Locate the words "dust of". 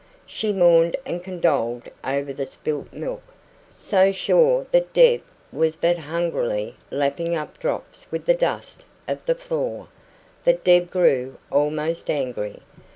8.33-9.23